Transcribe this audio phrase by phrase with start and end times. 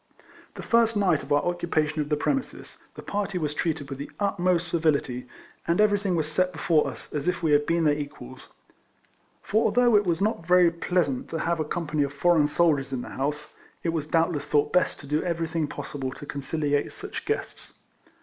[0.55, 4.09] The first night of our occupation of the premises the party was treated with the
[4.19, 5.27] utmost civility,
[5.67, 8.47] and everything was set be fore us as if we had been their equals;
[9.43, 13.03] for although it was not very pleasant to have a company of foreign soldiers in
[13.03, 13.53] the house,
[13.83, 15.91] it was doubtless thought best to do everything RIFLEMAN HARRIS.
[15.91, 17.75] 12 possible to conciliate such guests.